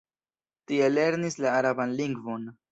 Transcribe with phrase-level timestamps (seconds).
[0.71, 2.53] Tie lernis la araban lingvon.